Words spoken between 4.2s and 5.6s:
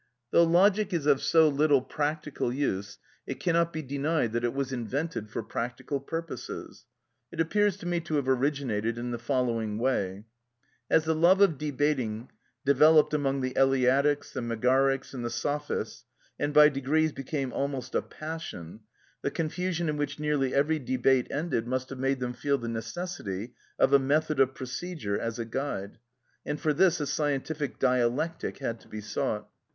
that it was invented for